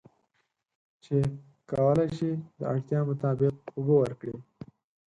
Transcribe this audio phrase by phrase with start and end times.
[1.03, 1.15] چې
[1.71, 4.35] کولی شي د اړتیا مطابق اوبه ورکړي.